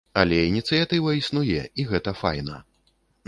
[0.19, 2.57] Але ініцыятыва існуе і гэта файна.